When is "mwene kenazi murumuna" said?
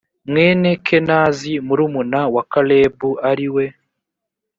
0.29-2.21